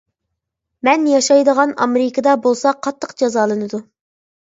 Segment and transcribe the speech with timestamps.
[0.89, 3.87] مەن ياشايدىغان ئامېرىكىدا بولسا قاتتىق جازالىنىدۇ.